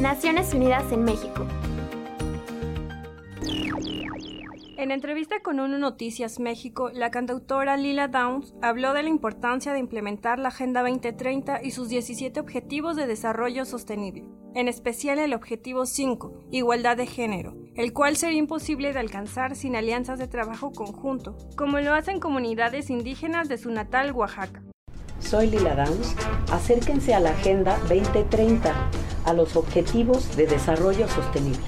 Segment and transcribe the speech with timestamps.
[0.00, 1.46] Naciones Unidas en México.
[4.78, 9.78] En entrevista con UNO Noticias México, la cantautora Lila Downs habló de la importancia de
[9.78, 14.24] implementar la Agenda 2030 y sus 17 Objetivos de Desarrollo Sostenible,
[14.54, 19.76] en especial el Objetivo 5, Igualdad de Género, el cual sería imposible de alcanzar sin
[19.76, 24.62] alianzas de trabajo conjunto, como lo hacen comunidades indígenas de su natal Oaxaca.
[25.18, 26.16] Soy Lila Downs.
[26.50, 28.74] Acérquense a la Agenda 2030,
[29.24, 31.64] a los Objetivos de Desarrollo Sostenible.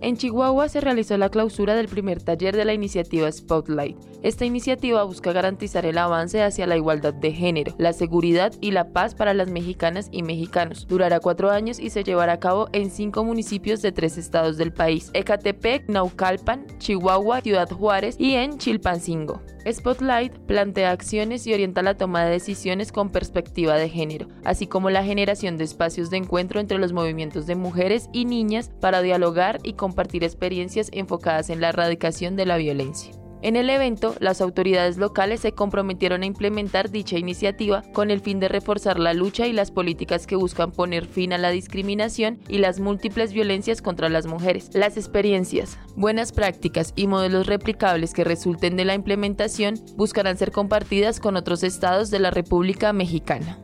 [0.00, 3.96] En Chihuahua se realizó la clausura del primer taller de la iniciativa Spotlight.
[4.22, 8.92] Esta iniciativa busca garantizar el avance hacia la igualdad de género, la seguridad y la
[8.92, 10.86] paz para las mexicanas y mexicanos.
[10.88, 14.72] Durará cuatro años y se llevará a cabo en cinco municipios de tres estados del
[14.72, 19.42] país: Ecatepec, Naucalpan, Chihuahua, Ciudad Juárez y en Chilpancingo.
[19.70, 24.88] Spotlight plantea acciones y orienta la toma de decisiones con perspectiva de género, así como
[24.88, 29.58] la generación de espacios de encuentro entre los movimientos de mujeres y niñas para dialogar
[29.62, 33.17] y compartir experiencias enfocadas en la erradicación de la violencia.
[33.40, 38.40] En el evento, las autoridades locales se comprometieron a implementar dicha iniciativa con el fin
[38.40, 42.58] de reforzar la lucha y las políticas que buscan poner fin a la discriminación y
[42.58, 44.70] las múltiples violencias contra las mujeres.
[44.74, 51.20] Las experiencias, buenas prácticas y modelos replicables que resulten de la implementación buscarán ser compartidas
[51.20, 53.58] con otros estados de la República Mexicana.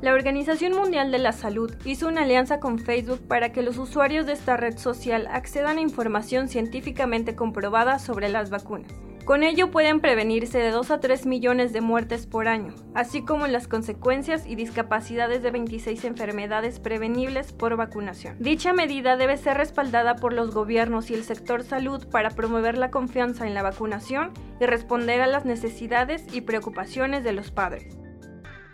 [0.00, 4.24] La Organización Mundial de la Salud hizo una alianza con Facebook para que los usuarios
[4.24, 8.90] de esta red social accedan a información científicamente comprobada sobre las vacunas.
[9.30, 13.46] Con ello pueden prevenirse de 2 a 3 millones de muertes por año, así como
[13.46, 18.34] las consecuencias y discapacidades de 26 enfermedades prevenibles por vacunación.
[18.40, 22.90] Dicha medida debe ser respaldada por los gobiernos y el sector salud para promover la
[22.90, 27.96] confianza en la vacunación y responder a las necesidades y preocupaciones de los padres.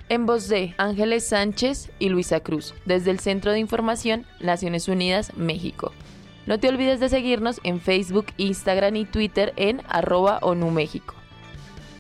[0.08, 5.36] En voz de Ángeles Sánchez y Luisa Cruz, desde el Centro de Información Naciones Unidas,
[5.36, 5.92] México.
[6.46, 11.15] No te olvides de seguirnos en Facebook, Instagram y Twitter en arroba ONU México.